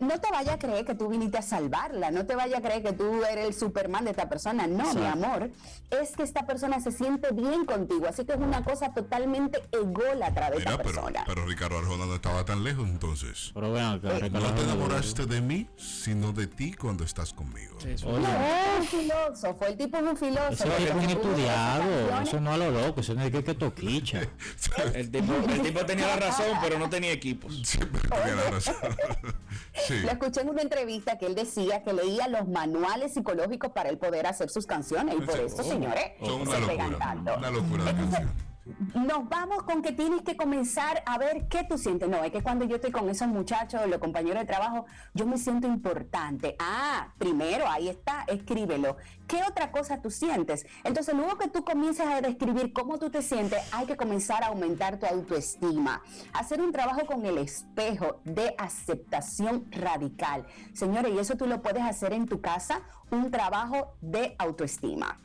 no 0.00 0.18
te 0.20 0.30
vaya 0.30 0.54
a 0.54 0.58
creer 0.58 0.86
que 0.86 0.94
tú 0.94 1.08
viniste 1.08 1.36
a 1.36 1.42
salvarla, 1.42 2.10
no 2.10 2.24
te 2.24 2.34
vaya 2.34 2.58
a 2.58 2.62
creer 2.62 2.82
que 2.82 2.92
tú 2.92 3.24
eres 3.24 3.46
el 3.46 3.54
Superman 3.54 4.04
de 4.04 4.12
esta 4.12 4.28
persona, 4.28 4.66
no 4.66 4.85
mi 4.94 5.06
amor, 5.06 5.50
es 5.90 6.16
que 6.16 6.22
esta 6.22 6.46
persona 6.46 6.80
se 6.80 6.90
siente 6.92 7.32
bien 7.32 7.64
contigo. 7.64 8.06
Así 8.08 8.24
que 8.24 8.32
es 8.32 8.38
una 8.38 8.64
cosa 8.64 8.92
totalmente 8.92 9.62
ególatra 9.72 10.50
de 10.50 10.58
esta 10.58 10.78
persona. 10.78 11.24
Pero, 11.26 11.46
Ricardo 11.46 11.78
Arjona 11.78 12.06
no 12.06 12.14
estaba 12.14 12.44
tan 12.44 12.64
lejos 12.64 12.88
entonces. 12.88 13.50
Pero 13.54 13.72
vean, 13.72 14.00
eh, 14.02 14.30
no 14.30 14.54
te 14.54 14.62
enamoraste 14.62 15.26
de 15.26 15.40
mí, 15.40 15.68
sino 15.76 16.32
de 16.32 16.46
ti 16.46 16.72
cuando 16.72 17.04
estás 17.04 17.32
conmigo. 17.32 17.78
Sí, 17.80 17.94
no, 18.04 18.18
es 18.18 18.80
un 18.80 18.86
filósofo, 18.86 19.66
el 19.66 19.76
tipo 19.76 19.96
es 19.96 20.02
un 20.02 20.16
filósofo. 20.16 20.52
Eso 20.52 20.76
es 20.76 20.94
un 20.94 21.10
estudiado, 21.10 22.22
eso 22.22 22.40
no 22.40 22.52
a 22.52 22.56
lo 22.56 22.70
loco, 22.70 23.00
eso 23.00 23.14
no 23.14 23.22
es 23.22 23.30
que, 23.30 23.44
que 23.44 23.54
toquicha. 23.54 24.20
el, 24.94 25.10
tipo, 25.10 25.32
el 25.34 25.62
tipo 25.62 25.86
tenía 25.86 26.06
la 26.08 26.16
razón, 26.16 26.46
pero 26.62 26.78
no 26.78 26.88
tenía 26.88 27.12
equipos. 27.12 27.62
Siempre 27.64 28.00
tenía 28.00 28.34
la 28.34 28.50
razón. 28.50 28.74
sí. 29.74 30.00
Lo 30.00 30.10
escuché 30.10 30.40
en 30.40 30.50
una 30.50 30.62
entrevista 30.62 31.18
que 31.18 31.26
él 31.26 31.34
decía 31.34 31.82
que 31.82 31.92
leía 31.92 32.28
los 32.28 32.48
manuales 32.48 33.14
psicológicos 33.14 33.72
para 33.72 33.88
él 33.88 33.98
poder 33.98 34.26
hacer 34.26 34.50
sus 34.50 34.66
canciones 34.66 35.16
y 35.18 35.20
por 35.22 35.38
eso, 35.38 35.62
señores, 35.62 36.12
se 36.20 36.66
pegan 36.66 36.98
tanto. 36.98 37.36
Una 37.36 37.50
locura 37.50 37.84
de 37.84 37.94
canción 37.94 38.46
nos 38.94 39.28
vamos 39.28 39.62
con 39.62 39.82
que 39.82 39.92
tienes 39.92 40.22
que 40.22 40.36
comenzar 40.36 41.02
a 41.06 41.18
ver 41.18 41.46
qué 41.48 41.64
tú 41.64 41.78
sientes. 41.78 42.08
No, 42.08 42.22
es 42.24 42.32
que 42.32 42.42
cuando 42.42 42.64
yo 42.64 42.76
estoy 42.76 42.90
con 42.90 43.08
esos 43.08 43.28
muchachos, 43.28 43.80
los 43.88 43.98
compañeros 43.98 44.40
de 44.40 44.46
trabajo, 44.46 44.86
yo 45.14 45.26
me 45.26 45.38
siento 45.38 45.66
importante. 45.66 46.56
Ah, 46.58 47.12
primero, 47.18 47.68
ahí 47.68 47.88
está, 47.88 48.24
escríbelo. 48.26 48.96
¿Qué 49.26 49.42
otra 49.48 49.70
cosa 49.70 50.00
tú 50.00 50.10
sientes? 50.10 50.66
Entonces, 50.84 51.14
luego 51.14 51.38
que 51.38 51.48
tú 51.48 51.64
comiences 51.64 52.06
a 52.06 52.20
describir 52.20 52.72
cómo 52.72 52.98
tú 52.98 53.10
te 53.10 53.22
sientes, 53.22 53.60
hay 53.72 53.86
que 53.86 53.96
comenzar 53.96 54.42
a 54.42 54.48
aumentar 54.48 54.98
tu 54.98 55.06
autoestima. 55.06 56.02
Hacer 56.32 56.60
un 56.60 56.72
trabajo 56.72 57.06
con 57.06 57.24
el 57.24 57.38
espejo 57.38 58.20
de 58.24 58.54
aceptación 58.58 59.66
radical. 59.70 60.46
Señores, 60.72 61.12
y 61.14 61.18
eso 61.18 61.36
tú 61.36 61.46
lo 61.46 61.62
puedes 61.62 61.82
hacer 61.82 62.12
en 62.12 62.26
tu 62.26 62.40
casa, 62.40 62.82
un 63.10 63.30
trabajo 63.30 63.96
de 64.00 64.34
autoestima. 64.38 65.18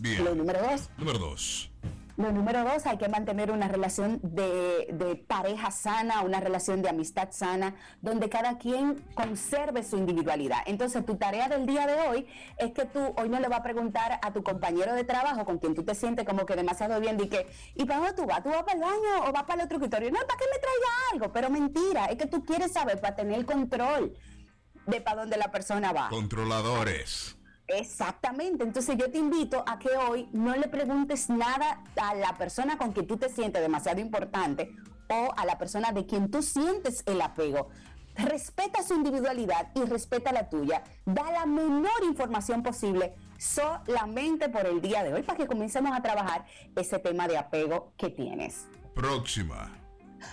Bien. 0.00 0.24
Lo 0.24 0.34
número 0.34 0.60
dos. 0.62 0.90
Número 0.96 1.18
dos. 1.18 1.70
Lo 2.18 2.32
número 2.32 2.64
dos, 2.64 2.84
hay 2.86 2.98
que 2.98 3.08
mantener 3.08 3.52
una 3.52 3.68
relación 3.68 4.18
de, 4.24 5.24
pareja 5.28 5.70
sana, 5.70 6.22
una 6.22 6.40
relación 6.40 6.82
de 6.82 6.88
amistad 6.88 7.28
sana, 7.30 7.76
donde 8.00 8.28
cada 8.28 8.58
quien 8.58 8.96
conserve 9.14 9.84
su 9.84 9.96
individualidad. 9.96 10.58
Entonces, 10.66 11.06
tu 11.06 11.16
tarea 11.16 11.48
del 11.48 11.64
día 11.64 11.86
de 11.86 11.94
hoy 12.08 12.26
es 12.56 12.72
que 12.72 12.86
tú 12.86 13.14
hoy 13.16 13.28
no 13.28 13.38
le 13.38 13.46
vas 13.46 13.60
a 13.60 13.62
preguntar 13.62 14.18
a 14.20 14.32
tu 14.32 14.42
compañero 14.42 14.94
de 14.94 15.04
trabajo 15.04 15.44
con 15.44 15.58
quien 15.58 15.76
tú 15.76 15.84
te 15.84 15.94
sientes 15.94 16.26
como 16.26 16.44
que 16.44 16.56
demasiado 16.56 16.98
bien, 16.98 17.16
de 17.18 17.28
que, 17.28 17.46
¿y 17.76 17.84
para 17.84 18.00
dónde 18.00 18.14
tú 18.14 18.26
vas? 18.26 18.42
¿Tú 18.42 18.48
vas 18.48 18.64
para 18.64 18.72
el 18.72 18.80
baño 18.80 19.28
o 19.28 19.32
vas 19.32 19.44
para 19.44 19.60
el 19.60 19.66
otro 19.66 19.76
escritorio? 19.76 20.10
No, 20.10 20.18
¿para 20.26 20.38
qué 20.40 20.44
me 20.52 20.58
traiga 20.58 20.88
algo? 21.12 21.32
Pero 21.32 21.50
mentira, 21.50 22.06
es 22.06 22.18
que 22.18 22.26
tú 22.26 22.44
quieres 22.44 22.72
saber 22.72 23.00
para 23.00 23.14
tener 23.14 23.38
el 23.38 23.46
control 23.46 24.12
de 24.86 25.00
para 25.00 25.20
dónde 25.20 25.36
la 25.36 25.52
persona 25.52 25.92
va. 25.92 26.08
Controladores. 26.08 27.37
Exactamente, 27.68 28.64
entonces 28.64 28.96
yo 28.96 29.10
te 29.10 29.18
invito 29.18 29.62
a 29.66 29.78
que 29.78 29.90
hoy 29.90 30.28
no 30.32 30.56
le 30.56 30.68
preguntes 30.68 31.28
nada 31.28 31.84
a 32.00 32.14
la 32.14 32.36
persona 32.38 32.78
con 32.78 32.92
quien 32.92 33.06
tú 33.06 33.18
te 33.18 33.28
sientes 33.28 33.60
demasiado 33.60 34.00
importante 34.00 34.74
o 35.08 35.32
a 35.36 35.44
la 35.44 35.58
persona 35.58 35.92
de 35.92 36.06
quien 36.06 36.30
tú 36.30 36.42
sientes 36.42 37.02
el 37.06 37.20
apego. 37.20 37.68
Respeta 38.14 38.82
su 38.82 38.94
individualidad 38.94 39.70
y 39.74 39.82
respeta 39.82 40.32
la 40.32 40.48
tuya. 40.48 40.82
Da 41.04 41.30
la 41.30 41.46
menor 41.46 42.02
información 42.02 42.62
posible 42.62 43.14
solamente 43.38 44.48
por 44.48 44.66
el 44.66 44.80
día 44.80 45.04
de 45.04 45.14
hoy 45.14 45.22
para 45.22 45.38
que 45.38 45.46
comencemos 45.46 45.96
a 45.96 46.02
trabajar 46.02 46.44
ese 46.74 46.98
tema 46.98 47.28
de 47.28 47.38
apego 47.38 47.92
que 47.96 48.10
tienes. 48.10 48.66
Próxima. 48.94 49.87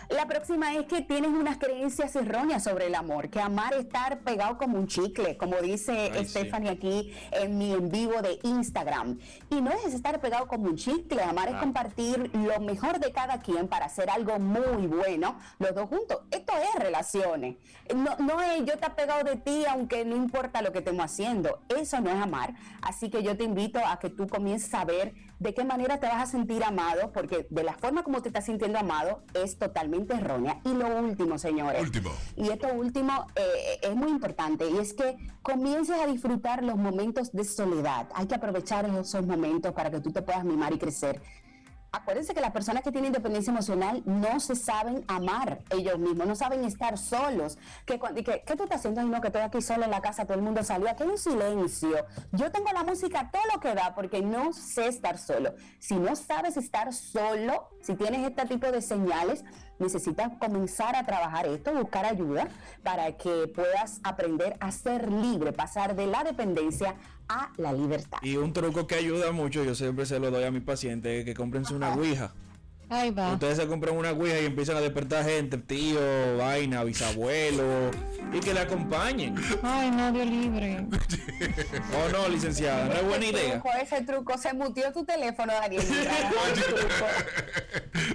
La 0.09 0.25
próxima 0.25 0.73
es 0.73 0.85
que 0.85 1.01
tienes 1.01 1.31
unas 1.31 1.57
creencias 1.57 2.15
erróneas 2.15 2.63
sobre 2.63 2.87
el 2.87 2.95
amor, 2.95 3.29
que 3.29 3.39
amar 3.39 3.73
es 3.73 3.85
estar 3.85 4.19
pegado 4.19 4.57
como 4.57 4.77
un 4.77 4.87
chicle, 4.87 5.37
como 5.37 5.57
dice 5.57 6.11
Stephanie 6.25 6.71
aquí 6.71 7.13
en 7.31 7.57
mi 7.57 7.73
en 7.73 7.89
vivo 7.89 8.21
de 8.21 8.39
Instagram. 8.43 9.19
Y 9.49 9.61
no 9.61 9.71
es 9.71 9.93
estar 9.93 10.19
pegado 10.21 10.47
como 10.47 10.65
un 10.65 10.75
chicle, 10.75 11.21
amar 11.21 11.49
es 11.49 11.55
ah. 11.55 11.59
compartir 11.59 12.31
lo 12.33 12.59
mejor 12.59 12.99
de 12.99 13.11
cada 13.11 13.39
quien 13.41 13.67
para 13.67 13.85
hacer 13.85 14.09
algo 14.09 14.39
muy 14.39 14.87
bueno, 14.87 15.37
los 15.59 15.75
dos 15.75 15.89
juntos. 15.89 16.21
Esto 16.31 16.53
es 16.57 16.81
relaciones. 16.81 17.57
No, 17.93 18.15
no 18.17 18.41
es 18.41 18.65
yo 18.65 18.77
te 18.77 18.85
pegado 18.95 19.23
de 19.23 19.35
ti 19.35 19.65
aunque 19.69 20.05
no 20.05 20.15
importa 20.15 20.61
lo 20.61 20.71
que 20.71 20.79
estemos 20.79 21.05
haciendo. 21.05 21.61
Eso 21.69 21.99
no 22.01 22.09
es 22.09 22.21
amar. 22.21 22.53
Así 22.81 23.09
que 23.09 23.23
yo 23.23 23.37
te 23.37 23.43
invito 23.43 23.79
a 23.85 23.99
que 23.99 24.09
tú 24.09 24.27
comiences 24.27 24.73
a 24.73 24.85
ver 24.85 25.13
de 25.45 25.53
qué 25.53 25.63
manera 25.63 25.99
te 25.99 26.07
vas 26.07 26.23
a 26.23 26.25
sentir 26.25 26.63
amado, 26.63 27.11
porque 27.11 27.45
de 27.51 27.63
la 27.63 27.73
forma 27.73 28.01
como 28.01 28.19
te 28.19 28.29
estás 28.29 28.45
sintiendo 28.45 28.79
amado 28.79 29.21
es 29.35 29.59
totalmente 29.59 30.15
errónea. 30.15 30.59
Y 30.65 30.73
lo 30.73 30.87
último, 30.99 31.37
señores. 31.37 31.83
Último. 31.83 32.09
Y 32.35 32.49
esto 32.49 32.67
último 32.73 33.27
eh, 33.35 33.79
es 33.83 33.95
muy 33.95 34.09
importante, 34.09 34.67
y 34.67 34.77
es 34.79 34.93
que 34.93 35.15
comiences 35.43 35.97
a 36.01 36.07
disfrutar 36.07 36.63
los 36.63 36.77
momentos 36.77 37.31
de 37.31 37.43
soledad. 37.43 38.07
Hay 38.15 38.25
que 38.25 38.33
aprovechar 38.33 38.85
esos 38.85 39.25
momentos 39.25 39.71
para 39.73 39.91
que 39.91 39.99
tú 39.99 40.11
te 40.11 40.23
puedas 40.23 40.43
mimar 40.43 40.73
y 40.73 40.79
crecer 40.79 41.21
acuérdense 41.95 42.33
que 42.33 42.41
las 42.41 42.51
personas 42.51 42.83
que 42.83 42.91
tienen 42.91 43.07
independencia 43.07 43.51
emocional 43.51 44.01
no 44.05 44.39
se 44.39 44.55
saben 44.55 45.03
amar 45.07 45.59
ellos 45.69 45.97
mismos, 45.97 46.27
no 46.27 46.35
saben 46.35 46.63
estar 46.63 46.97
solos. 46.97 47.57
¿Qué 47.85 47.97
tú 47.97 48.63
estás 48.63 48.79
haciendo? 48.79 49.03
no, 49.03 49.21
que 49.21 49.27
estoy 49.27 49.41
aquí 49.41 49.61
solo 49.61 49.85
en 49.85 49.91
la 49.91 50.01
casa, 50.01 50.25
todo 50.25 50.37
el 50.37 50.43
mundo 50.43 50.63
salió. 50.63 50.89
Aquí 50.89 51.03
hay 51.03 51.09
un 51.09 51.17
silencio. 51.17 52.05
Yo 52.31 52.51
tengo 52.51 52.67
la 52.73 52.83
música 52.83 53.29
todo 53.31 53.41
lo 53.53 53.59
que 53.59 53.73
da 53.73 53.93
porque 53.95 54.21
no 54.21 54.53
sé 54.53 54.87
estar 54.87 55.17
solo. 55.17 55.53
Si 55.79 55.95
no 55.95 56.15
sabes 56.15 56.57
estar 56.57 56.93
solo, 56.93 57.69
si 57.81 57.95
tienes 57.95 58.27
este 58.27 58.45
tipo 58.45 58.71
de 58.71 58.81
señales, 58.81 59.43
necesitas 59.79 60.31
comenzar 60.39 60.95
a 60.95 61.05
trabajar 61.05 61.45
esto, 61.47 61.73
buscar 61.73 62.05
ayuda 62.05 62.47
para 62.83 63.11
que 63.17 63.47
puedas 63.47 63.99
aprender 64.03 64.55
a 64.59 64.71
ser 64.71 65.11
libre, 65.11 65.51
pasar 65.51 65.95
de 65.95 66.07
la 66.07 66.23
dependencia 66.23 66.95
a 67.27 67.51
la 67.57 67.73
libertad. 67.73 68.19
Y 68.21 68.37
un 68.37 68.53
truco 68.53 68.87
que 68.87 68.95
ayuda 68.95 69.31
mucho, 69.31 69.63
yo 69.63 69.75
siempre 69.75 70.05
se 70.05 70.19
lo 70.19 70.31
doy 70.31 70.43
a 70.43 70.51
mis 70.51 70.63
pacientes, 70.63 71.19
es 71.19 71.25
que 71.25 71.33
comprense 71.33 71.73
una 71.73 71.93
ouija. 71.93 72.33
Ahí 72.87 73.09
va. 73.09 73.33
Ustedes 73.33 73.57
se 73.57 73.67
compran 73.67 73.97
una 73.97 74.11
ouija 74.11 74.39
y 74.39 74.45
empiezan 74.45 74.77
a 74.77 74.81
despertar 74.81 75.25
gente, 75.25 75.57
tío, 75.57 75.99
vaina, 76.37 76.83
bisabuelo, 76.83 77.89
y 78.31 78.39
que 78.39 78.53
le 78.53 78.59
acompañen. 78.59 79.35
Ay, 79.63 79.89
nadie 79.89 80.25
libre. 80.25 80.85
oh 81.95 82.11
no, 82.11 82.29
licenciada, 82.29 82.85
no 82.85 82.93
es 82.93 83.07
buena 83.07 83.25
idea. 83.25 83.63
ese 83.81 84.03
truco, 84.03 84.37
se 84.37 84.53
mutió 84.53 84.93
tu 84.93 85.03
teléfono, 85.03 85.51
Daniel. 85.53 85.83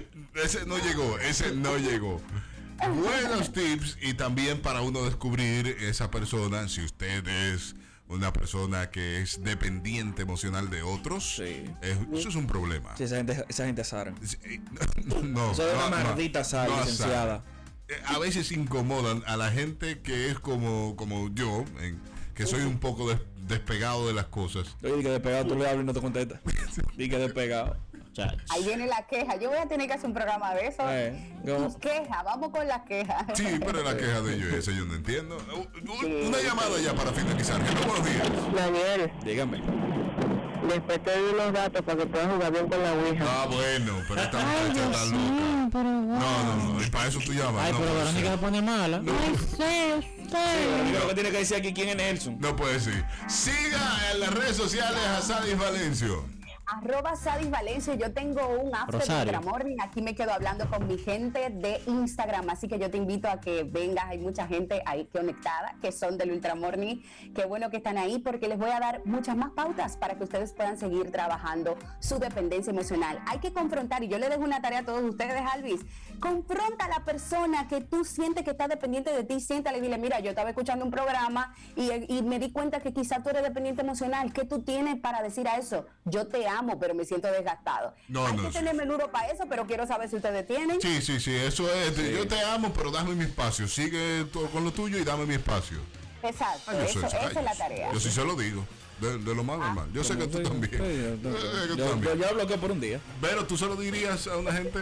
ese 0.35 0.65
no 0.65 0.77
llegó, 0.77 1.17
ese 1.19 1.51
no 1.53 1.77
llegó. 1.77 2.21
Buenos 2.89 3.51
tips 3.51 3.97
y 4.01 4.13
también 4.15 4.61
para 4.61 4.81
uno 4.81 5.03
descubrir 5.03 5.67
esa 5.81 6.09
persona, 6.09 6.67
si 6.67 6.81
usted 6.81 7.27
es 7.27 7.75
una 8.07 8.33
persona 8.33 8.89
que 8.89 9.21
es 9.21 9.43
dependiente 9.43 10.23
emocional 10.23 10.69
de 10.69 10.81
otros, 10.81 11.35
sí. 11.37 11.63
eso 11.81 12.29
es 12.29 12.35
un 12.35 12.47
problema. 12.47 12.95
Sí, 12.97 13.03
esa 13.03 13.17
gente, 13.17 13.45
esa 13.47 13.65
gente 13.65 13.83
sara. 13.83 14.13
no, 15.23 15.51
eso 15.51 15.67
es 15.67 15.87
una 15.87 16.03
maldita 16.03 16.43
sal, 16.43 16.69
licenciada. 16.79 17.43
Eh, 17.87 17.93
a 18.07 18.19
veces 18.19 18.51
incomodan 18.51 19.23
a 19.27 19.37
la 19.37 19.51
gente 19.51 20.01
que 20.01 20.29
es 20.29 20.39
como, 20.39 20.95
como 20.95 21.29
yo, 21.33 21.63
que 22.33 22.45
soy 22.45 22.61
un 22.63 22.79
poco 22.79 23.07
despegado 23.47 24.07
de 24.07 24.13
las 24.13 24.25
cosas. 24.25 24.75
Oye, 24.83 25.03
que 25.03 25.09
despegado 25.09 25.45
tú 25.45 25.55
le 25.55 25.67
hablas 25.67 25.83
y 25.83 25.85
no 25.85 25.93
te 25.93 26.01
contestas. 26.01 26.41
y 26.97 27.09
que 27.09 27.17
despegado. 27.17 27.77
Ahí 28.49 28.63
viene 28.63 28.87
la 28.87 29.05
queja. 29.07 29.37
Yo 29.37 29.49
voy 29.49 29.57
a 29.59 29.67
tener 29.67 29.87
que 29.87 29.93
hacer 29.93 30.07
un 30.07 30.13
programa 30.13 30.53
de 30.53 30.67
eso. 30.67 30.83
Eh, 30.89 31.33
queja, 31.79 32.23
vamos 32.23 32.49
con 32.49 32.67
la 32.67 32.83
queja. 32.83 33.25
Sí, 33.33 33.45
pero 33.65 33.83
la 33.83 33.95
queja 33.97 34.21
de 34.21 34.35
ellos, 34.35 34.53
eso 34.53 34.71
yo 34.71 34.85
no 34.85 34.95
entiendo. 34.95 35.37
Una 36.27 36.41
llamada 36.41 36.79
ya 36.81 36.93
para 36.93 37.11
finalizar. 37.11 37.59
buenos 37.87 38.05
días. 38.05 38.29
Daniel. 38.55 39.11
Dígame. 39.23 39.61
Después 40.67 41.03
te 41.03 41.19
doy 41.19 41.33
los 41.35 41.53
datos 41.53 41.81
para 41.81 41.97
que 41.97 42.05
puedas 42.05 42.31
jugar 42.31 42.51
bien 42.51 42.67
con 42.67 42.83
la 42.83 42.93
Ouija. 42.93 43.25
Ah, 43.27 43.47
bueno, 43.47 43.93
pero 44.07 44.21
esta 44.21 44.37
muchacha 44.39 44.85
está 44.85 45.05
loca. 45.05 45.83
No, 45.83 46.43
no, 46.43 46.73
no, 46.73 46.83
y 46.83 46.89
para 46.89 47.07
eso 47.07 47.19
tú 47.25 47.33
llamas. 47.33 47.65
Ay, 47.65 47.71
no, 47.73 47.79
pero 47.79 47.93
Verónica 47.95 48.31
se 48.31 48.37
pone 48.37 48.61
mala. 48.61 48.99
No. 48.99 49.11
Ay, 49.11 49.35
sí. 49.57 50.07
Lo 50.31 50.83
único 50.83 51.07
que 51.07 51.13
tiene 51.15 51.31
que 51.31 51.37
decir 51.39 51.57
aquí 51.57 51.73
quién 51.73 51.89
es 51.89 51.95
Nelson. 51.95 52.37
No 52.39 52.55
puede 52.55 52.79
ser. 52.79 53.03
Siga 53.27 54.11
en 54.13 54.19
las 54.19 54.33
redes 54.33 54.55
sociales 54.55 54.99
a 55.17 55.21
Sadis 55.21 55.57
Valencio. 55.57 56.25
Arroba 56.71 57.17
Sadis 57.17 57.49
Valencia, 57.49 57.95
yo 57.95 58.13
tengo 58.13 58.47
un 58.47 58.73
after 58.73 59.01
Rosario. 59.01 59.33
Ultra 59.33 59.41
Morning, 59.41 59.75
aquí 59.81 60.01
me 60.01 60.15
quedo 60.15 60.31
hablando 60.31 60.69
con 60.69 60.87
mi 60.87 60.97
gente 60.97 61.49
de 61.49 61.81
Instagram, 61.85 62.49
así 62.49 62.69
que 62.69 62.79
yo 62.79 62.89
te 62.89 62.95
invito 62.95 63.27
a 63.27 63.41
que 63.41 63.65
vengas, 63.65 64.05
hay 64.05 64.19
mucha 64.19 64.47
gente 64.47 64.81
ahí 64.85 65.05
conectada 65.07 65.75
que 65.81 65.91
son 65.91 66.17
del 66.17 66.31
Ultra 66.31 66.55
Morning, 66.55 67.01
qué 67.35 67.43
bueno 67.43 67.69
que 67.69 67.77
están 67.77 67.97
ahí 67.97 68.19
porque 68.19 68.47
les 68.47 68.57
voy 68.57 68.69
a 68.69 68.79
dar 68.79 69.05
muchas 69.05 69.35
más 69.35 69.51
pautas 69.51 69.97
para 69.97 70.15
que 70.15 70.23
ustedes 70.23 70.53
puedan 70.53 70.77
seguir 70.77 71.11
trabajando 71.11 71.75
su 71.99 72.19
dependencia 72.19 72.71
emocional. 72.71 73.19
Hay 73.27 73.39
que 73.39 73.51
confrontar, 73.51 74.01
y 74.05 74.07
yo 74.07 74.17
le 74.17 74.29
dejo 74.29 74.43
una 74.43 74.61
tarea 74.61 74.79
a 74.79 74.85
todos 74.85 75.03
ustedes, 75.03 75.41
Alvis, 75.51 75.81
confronta 76.21 76.85
a 76.85 76.87
la 76.87 77.03
persona 77.03 77.67
que 77.67 77.81
tú 77.81 78.05
sientes 78.05 78.45
que 78.45 78.51
está 78.51 78.69
dependiente 78.69 79.11
de 79.11 79.25
ti, 79.25 79.41
siéntale 79.41 79.79
y 79.79 79.81
dile, 79.81 79.97
mira, 79.97 80.21
yo 80.21 80.29
estaba 80.29 80.49
escuchando 80.49 80.85
un 80.85 80.91
programa 80.91 81.53
y, 81.75 81.91
y 82.07 82.21
me 82.21 82.39
di 82.39 82.53
cuenta 82.53 82.79
que 82.79 82.93
quizá 82.93 83.21
tú 83.21 83.29
eres 83.29 83.43
dependiente 83.43 83.81
emocional, 83.81 84.31
¿qué 84.31 84.45
tú 84.45 84.61
tienes 84.61 85.01
para 85.01 85.21
decir 85.21 85.49
a 85.49 85.57
eso? 85.57 85.85
Yo 86.05 86.27
te 86.27 86.47
amo, 86.47 86.60
pero 86.79 86.93
me 86.93 87.05
siento 87.05 87.27
desgastado. 87.31 87.93
No, 88.07 88.25
Hay 88.25 88.35
no, 88.35 88.43
que 88.43 88.47
sí. 88.49 88.53
tener 88.53 88.75
menudo 88.75 89.11
para 89.11 89.29
eso, 89.29 89.43
pero 89.49 89.65
quiero 89.65 89.85
saber 89.87 90.09
si 90.09 90.15
ustedes 90.17 90.45
tienen. 90.47 90.79
Sí, 90.81 91.01
sí, 91.01 91.19
sí, 91.19 91.33
eso 91.35 91.71
es. 91.73 91.95
Yo 91.97 92.27
te 92.27 92.39
amo, 92.41 92.71
pero 92.73 92.91
dame 92.91 93.15
mi 93.15 93.23
espacio. 93.25 93.67
Sigue 93.67 94.25
con 94.51 94.63
lo 94.63 94.71
tuyo 94.71 94.97
y 94.97 95.03
dame 95.03 95.25
mi 95.25 95.35
espacio. 95.35 95.79
Exacto, 96.23 96.61
Ah, 96.71 96.75
eso, 96.85 96.99
soy- 96.99 97.07
esa 97.09 97.19
ay, 97.19 97.27
es 97.35 97.43
la 97.43 97.55
tarea. 97.55 97.87
Ah. 97.89 97.93
Yo 97.93 97.99
sí 97.99 98.11
se 98.11 98.23
lo 98.23 98.35
digo. 98.35 98.63
De, 98.99 99.17
de 99.17 99.33
lo 99.35 99.43
más 99.43 99.57
normal. 99.57 99.89
Yo 99.93 100.03
sé 100.03 100.15
que 100.15 100.27
tú 100.27 100.37
Sí, 100.37 100.43
también. 100.43 100.71
sí, 100.71 100.77
yo- 101.23 101.31
Yo 101.31 101.75
yo- 101.75 101.89
también. 101.89 102.17
yo- 102.19 102.27
Yo 102.29 102.35
bloqueo 102.35 102.57
por 102.59 102.71
un 102.71 102.79
día. 102.79 102.99
Pero 103.19 103.47
tú 103.47 103.57
se 103.57 103.65
lo 103.65 103.75
dirías 103.75 104.27
a 104.27 104.37
una 104.37 104.51
gente. 104.53 104.79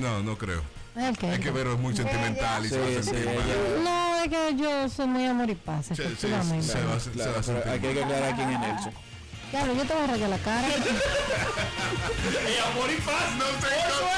No, 0.00 0.20
no 0.24 0.36
creo. 0.36 0.60
Ok. 0.96 1.22
Es 1.22 1.38
que 1.40 1.50
Vero 1.52 1.72
es 1.74 1.78
muy 1.78 1.94
sentimental 1.96 2.66
y 2.66 2.68
se 2.68 2.78
va 2.78 2.84
a 2.84 2.88
Sí, 2.88 2.94
sí, 2.96 3.02
sentir 3.04 3.26
mal. 3.26 3.84
No, 3.84 4.16
es 4.24 4.28
que 4.28 4.56
yo 4.56 4.88
soy 4.88 5.06
muy 5.06 5.24
amor 5.26 5.48
y 5.48 5.54
paz, 5.54 5.86
Sí, 5.86 5.94
sí, 5.94 6.02
se 6.18 6.28
va 6.30 6.40
a- 6.40 6.44
se 6.44 7.10
Claro, 7.12 7.32
va 7.32 7.38
a 7.38 7.42
sentir 7.42 7.68
hay 7.72 7.80
que 7.80 8.02
aclarar 8.02 8.34
quién 8.36 8.50
es 8.50 8.60
Nelson. 8.60 8.92
Claro, 9.52 9.74
yo 9.74 9.84
te 9.84 9.92
voy 9.92 10.02
a 10.02 10.06
rayar 10.06 10.30
la 10.30 10.38
cara. 10.38 10.66
Y 12.32 12.56
amor 12.70 12.90
y 12.90 12.96
paz. 13.02 13.36
Nos 13.36 13.48
encontramos 13.48 14.08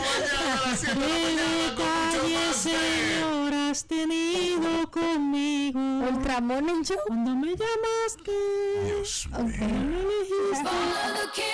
mañana 0.00 0.64
a 0.64 0.70
las 0.70 0.80
7 0.80 0.94
de 0.94 1.08
la 1.08 1.18
mañana 1.18 1.74
con 1.76 3.54
has 3.54 3.84
tenido 3.84 4.90
conmigo. 4.90 5.78
Ultra 5.78 6.40
Morning 6.40 6.82
Show. 6.82 6.96
Cuando 7.06 7.36
me 7.36 7.54
llamaste. 7.54 8.32
Dios 8.86 9.28
mío. 9.30 9.68
Me 9.68 10.00
elegiste. 10.00 11.48